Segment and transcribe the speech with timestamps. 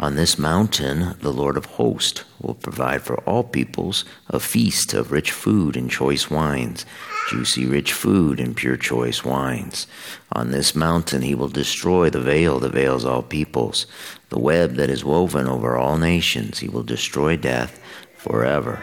[0.00, 5.12] On this mountain, the Lord of hosts will provide for all peoples a feast of
[5.12, 6.86] rich food and choice wines,
[7.28, 9.86] juicy rich food and pure choice wines.
[10.32, 13.86] On this mountain, he will destroy the veil that veils all peoples,
[14.30, 16.60] the web that is woven over all nations.
[16.60, 17.78] He will destroy death
[18.16, 18.82] forever.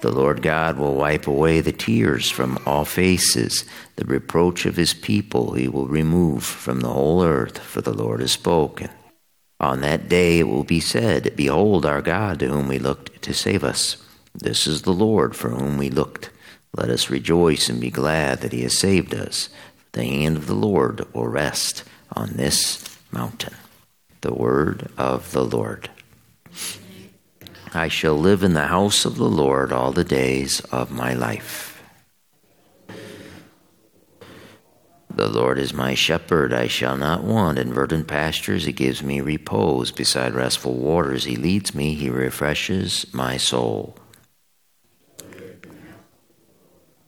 [0.00, 3.64] The Lord God will wipe away the tears from all faces.
[3.94, 8.18] The reproach of his people he will remove from the whole earth, for the Lord
[8.18, 8.90] has spoken.
[9.58, 13.32] On that day it will be said, Behold our God, to whom we looked to
[13.32, 13.96] save us.
[14.34, 16.30] This is the Lord for whom we looked.
[16.76, 19.48] Let us rejoice and be glad that he has saved us.
[19.92, 23.54] The hand of the Lord will rest on this mountain.
[24.20, 25.88] The word of the Lord.
[27.72, 31.75] I shall live in the house of the Lord all the days of my life.
[35.16, 37.58] The Lord is my shepherd, I shall not want.
[37.58, 39.90] In verdant pastures he gives me repose.
[39.90, 43.96] Beside restful waters he leads me, he refreshes my soul.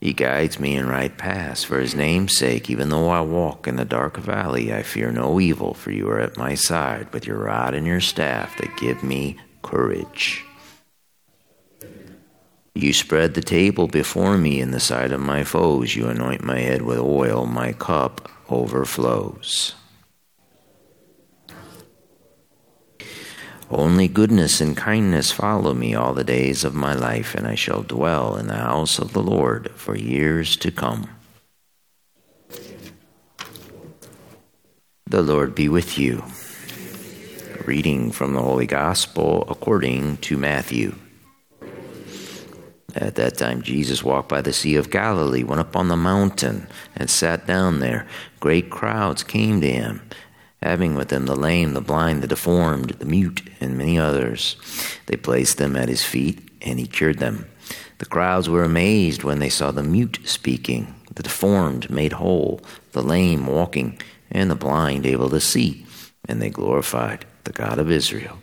[0.00, 2.70] He guides me in right paths for his name's sake.
[2.70, 6.20] Even though I walk in the dark valley, I fear no evil, for you are
[6.20, 10.46] at my side with your rod and your staff that give me courage.
[12.78, 15.96] You spread the table before me in the sight of my foes.
[15.96, 17.44] You anoint my head with oil.
[17.44, 19.74] My cup overflows.
[23.68, 27.82] Only goodness and kindness follow me all the days of my life, and I shall
[27.82, 31.10] dwell in the house of the Lord for years to come.
[35.04, 36.22] The Lord be with you.
[37.66, 40.94] Reading from the Holy Gospel according to Matthew.
[42.94, 46.68] At that time, Jesus walked by the Sea of Galilee, went up on the mountain,
[46.96, 48.06] and sat down there.
[48.40, 50.00] Great crowds came to him,
[50.62, 54.56] having with them the lame, the blind, the deformed, the mute, and many others.
[55.04, 57.46] They placed them at his feet, and he cured them.
[57.98, 62.62] The crowds were amazed when they saw the mute speaking, the deformed made whole,
[62.92, 64.00] the lame walking,
[64.30, 65.84] and the blind able to see,
[66.26, 68.38] and they glorified the God of Israel.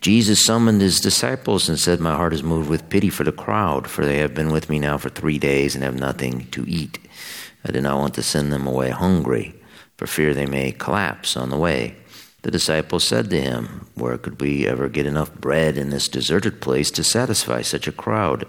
[0.00, 3.86] Jesus summoned his disciples and said, My heart is moved with pity for the crowd,
[3.86, 6.98] for they have been with me now for three days and have nothing to eat.
[7.66, 9.54] I do not want to send them away hungry,
[9.98, 11.96] for fear they may collapse on the way.
[12.42, 16.62] The disciples said to him, Where could we ever get enough bread in this deserted
[16.62, 18.46] place to satisfy such a crowd?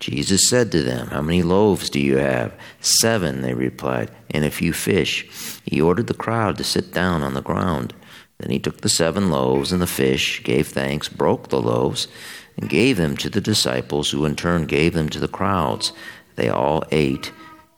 [0.00, 2.52] Jesus said to them, How many loaves do you have?
[2.80, 5.60] Seven, they replied, and a few fish.
[5.64, 7.94] He ordered the crowd to sit down on the ground.
[8.38, 12.08] Then he took the seven loaves and the fish, gave thanks, broke the loaves,
[12.56, 15.92] and gave them to the disciples, who in turn gave them to the crowds.
[16.36, 17.32] They all ate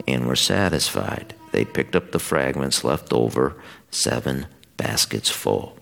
[0.06, 1.34] and were satisfied.
[1.52, 3.56] They picked up the fragments left over,
[3.90, 5.76] seven baskets full.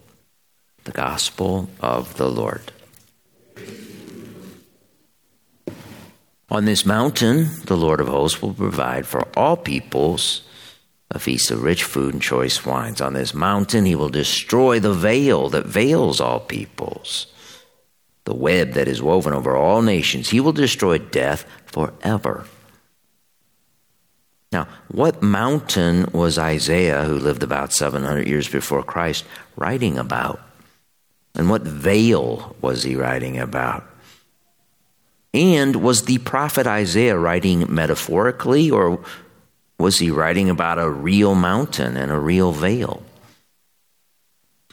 [0.85, 2.73] The Gospel of the Lord.
[6.51, 10.43] On this mountain, the Lord of hosts will provide for all peoples
[11.11, 13.01] a feast of rich food and choice wines.
[13.01, 17.27] On this mountain, he will destroy the veil that veils all peoples,
[18.25, 20.31] the web that is woven over all nations.
[20.31, 22.45] He will destroy death forever.
[24.51, 29.25] Now, what mountain was Isaiah, who lived about 700 years before Christ,
[29.57, 30.41] writing about?
[31.35, 33.85] And what veil was he writing about?
[35.35, 39.01] And was the prophet Isaiah writing metaphorically or
[39.79, 43.03] was he writing about a real mountain and a real veil?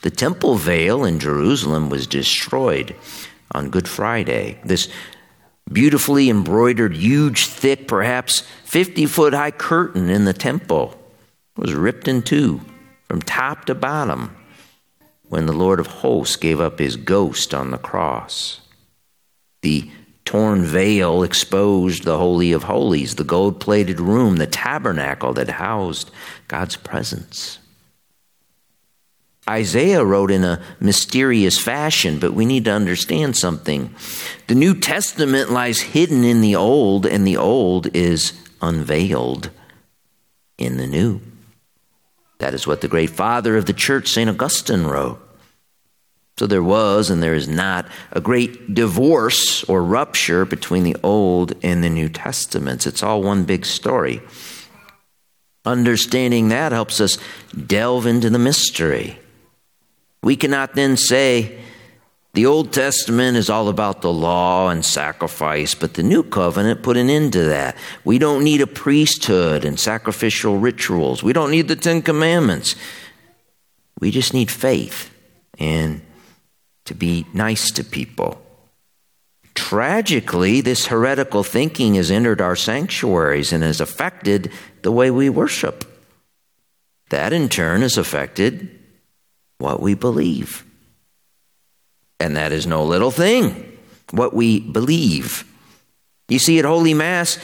[0.01, 2.95] The temple veil in Jerusalem was destroyed
[3.51, 4.59] on Good Friday.
[4.63, 4.89] This
[5.71, 10.99] beautifully embroidered, huge, thick, perhaps 50 foot high curtain in the temple
[11.55, 12.61] was ripped in two
[13.07, 14.35] from top to bottom
[15.29, 18.61] when the Lord of hosts gave up his ghost on the cross.
[19.61, 19.89] The
[20.25, 26.11] torn veil exposed the Holy of Holies, the gold plated room, the tabernacle that housed
[26.47, 27.59] God's presence.
[29.47, 33.93] Isaiah wrote in a mysterious fashion, but we need to understand something.
[34.47, 39.51] The New Testament lies hidden in the Old, and the Old is unveiled
[40.57, 41.21] in the New.
[42.39, 44.29] That is what the great father of the church, St.
[44.29, 45.21] Augustine, wrote.
[46.37, 51.53] So there was and there is not a great divorce or rupture between the Old
[51.63, 52.85] and the New Testaments.
[52.85, 54.21] It's all one big story.
[55.63, 57.17] Understanding that helps us
[57.65, 59.17] delve into the mystery.
[60.21, 61.57] We cannot then say
[62.33, 66.97] the Old Testament is all about the law and sacrifice, but the New Covenant put
[66.97, 67.77] an end to that.
[68.03, 71.23] We don't need a priesthood and sacrificial rituals.
[71.23, 72.75] We don't need the Ten Commandments.
[74.01, 75.09] We just need faith
[75.57, 76.01] and
[76.85, 78.41] to be nice to people.
[79.55, 84.51] Tragically, this heretical thinking has entered our sanctuaries and has affected
[84.81, 85.85] the way we worship.
[87.09, 88.79] That in turn has affected
[89.57, 90.65] what we believe.
[92.19, 93.77] And that is no little thing,
[94.11, 95.45] what we believe.
[96.27, 97.37] You see, at Holy Mass,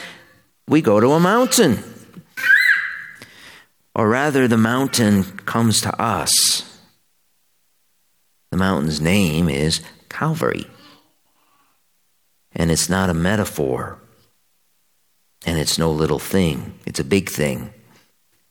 [0.68, 1.82] we go to a mountain.
[3.94, 6.71] Or rather, the mountain comes to us.
[8.52, 10.66] The mountain's name is Calvary.
[12.54, 13.98] And it's not a metaphor.
[15.46, 17.72] And it's no little thing, it's a big thing.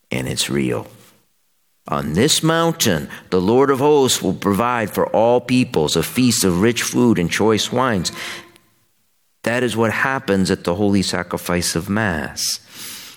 [0.09, 0.87] And it's real.
[1.87, 6.61] On this mountain, the Lord of hosts will provide for all peoples a feast of
[6.61, 8.11] rich food and choice wines.
[9.43, 12.59] That is what happens at the holy sacrifice of Mass.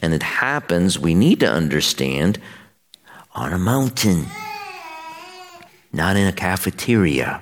[0.02, 2.38] And it happens, we need to understand,
[3.34, 4.26] on a mountain
[5.94, 7.41] not in a cafeteria.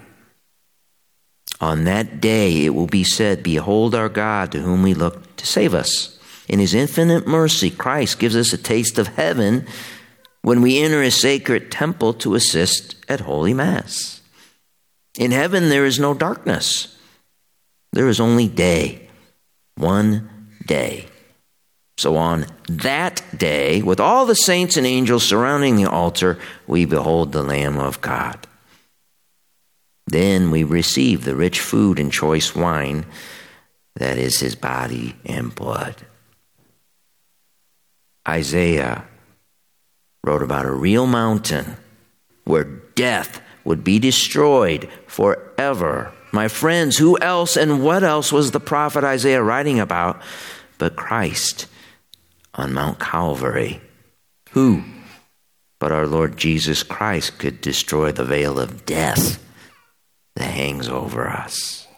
[1.60, 5.46] On that day it will be said, Behold our God to whom we look to
[5.46, 6.18] save us.
[6.48, 9.66] In his infinite mercy, Christ gives us a taste of heaven
[10.42, 14.20] when we enter his sacred temple to assist at Holy Mass.
[15.18, 16.98] In heaven there is no darkness,
[17.92, 19.08] there is only day,
[19.76, 21.06] one day.
[22.02, 27.30] So on that day, with all the saints and angels surrounding the altar, we behold
[27.30, 28.44] the Lamb of God.
[30.08, 33.06] Then we receive the rich food and choice wine
[33.94, 35.94] that is his body and blood.
[38.26, 39.04] Isaiah
[40.24, 41.76] wrote about a real mountain
[42.42, 42.64] where
[42.96, 46.12] death would be destroyed forever.
[46.32, 50.20] My friends, who else and what else was the prophet Isaiah writing about
[50.78, 51.68] but Christ?
[52.54, 53.80] On Mount Calvary.
[54.50, 54.84] Who
[55.78, 59.44] but our Lord Jesus Christ could destroy the veil of death
[60.36, 61.88] that hangs over us?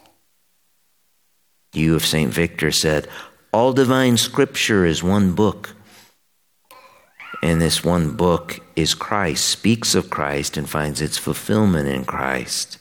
[1.71, 2.31] Hugh of St.
[2.33, 3.07] Victor said,
[3.53, 5.75] All divine scripture is one book.
[7.43, 12.79] And this one book is Christ, speaks of Christ, and finds its fulfillment in Christ.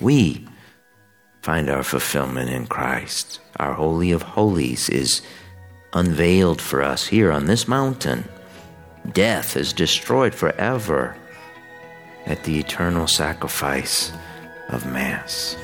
[0.00, 0.46] We
[1.42, 3.40] find our fulfillment in Christ.
[3.56, 5.22] Our Holy of Holies is
[5.92, 8.28] unveiled for us here on this mountain.
[9.12, 11.16] Death is destroyed forever
[12.26, 14.12] at the eternal sacrifice
[14.68, 15.56] of Mass.